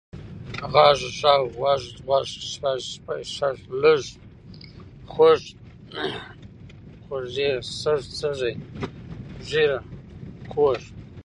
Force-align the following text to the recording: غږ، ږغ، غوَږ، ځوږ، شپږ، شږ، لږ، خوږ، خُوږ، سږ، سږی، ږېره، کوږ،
غږ، 0.71 0.99
ږغ، 1.21 1.41
غوَږ، 1.55 1.81
ځوږ، 1.97 2.27
شپږ، 2.91 3.19
شږ، 3.35 3.57
لږ، 3.81 4.01
خوږ، 5.11 5.41
خُوږ، 7.07 7.27
سږ، 7.81 7.99
سږی، 8.19 8.53
ږېره، 9.47 9.79
کوږ، 10.51 10.79